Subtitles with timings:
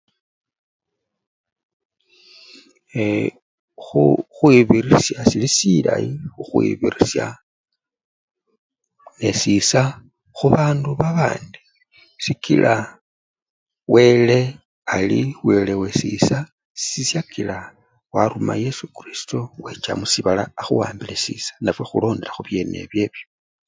[3.03, 3.27] Eee!
[3.85, 5.31] khukhwibirisya sili!
[5.31, 7.25] sili silayi khukhwibirisya
[9.19, 9.81] nesisa
[10.37, 11.59] khubandu babandi
[12.23, 12.75] sikila
[13.93, 14.39] wele
[14.95, 16.37] ali wele wesisa
[16.87, 17.57] sisyakila
[18.13, 23.25] waruma yesu kristo wecha musibala akhuwambile sisa nafwe khulonda khubyene ebyobyo.